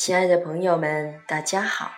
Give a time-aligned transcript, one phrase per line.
[0.00, 1.92] 亲爱的朋友们，大家好！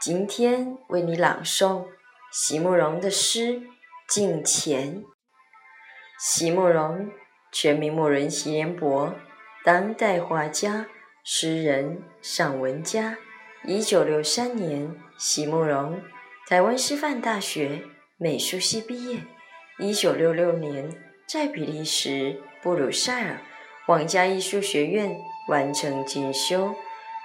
[0.00, 1.84] 今天为你朗诵
[2.32, 3.60] 席慕容的诗
[4.08, 5.02] 《镜前》。
[6.18, 7.10] 席慕容，
[7.52, 9.14] 全名慕容席联博，
[9.62, 10.86] 当代画家、
[11.22, 13.18] 诗人、散文家。
[13.64, 16.00] 一九六三年，席慕容
[16.48, 17.82] 台湾师范大学
[18.16, 19.18] 美术系毕业。
[19.78, 20.90] 一九六六年，
[21.28, 23.42] 在比利时布鲁塞尔
[23.86, 25.14] 皇家艺术学院
[25.48, 26.74] 完成进修。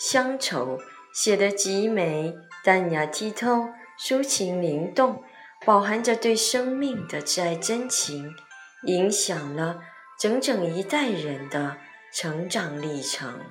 [0.00, 0.78] 乡愁
[1.12, 2.34] 写得极美，
[2.64, 5.22] 淡雅剔透，抒情灵动，
[5.66, 8.34] 饱含着对生命的挚爱真情，
[8.84, 9.82] 影响了
[10.18, 11.76] 整整一代人的
[12.14, 13.44] 成长历程。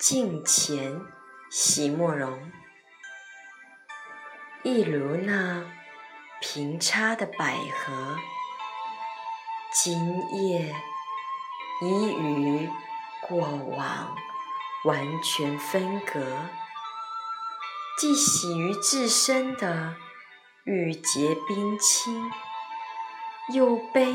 [0.00, 1.02] 镜前，
[1.50, 2.50] 席慕容，
[4.62, 5.66] 一如那
[6.40, 8.16] 平插的百合，
[9.74, 10.74] 今夜
[11.82, 12.70] 已与。
[13.26, 14.14] 过往
[14.84, 16.20] 完全分隔，
[17.98, 19.96] 既喜于自身的
[20.64, 22.30] 玉洁冰清，
[23.54, 24.14] 又悲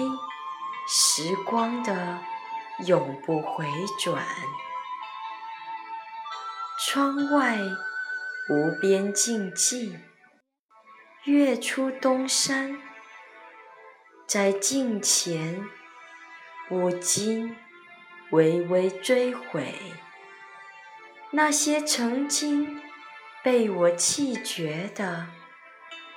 [0.87, 2.19] 时光的
[2.85, 3.65] 永不回
[3.99, 4.23] 转。
[6.85, 7.57] 窗外
[8.49, 9.97] 无边静寂，
[11.23, 12.79] 月出东山，
[14.27, 15.67] 在镜前，
[16.67, 17.57] 不禁。
[18.31, 19.73] 微微追悔，
[21.31, 22.79] 那些曾经
[23.43, 25.27] 被我弃绝的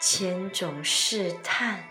[0.01, 1.85] 千种试探。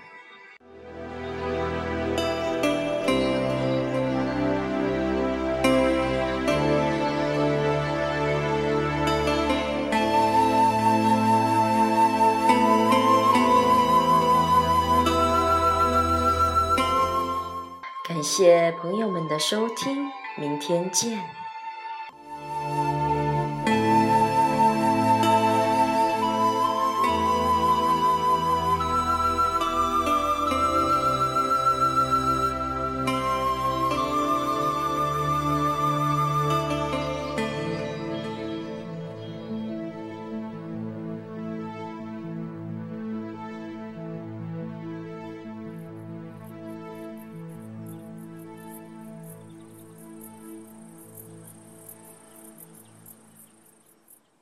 [18.14, 21.41] 感谢朋友们的收听，明天见。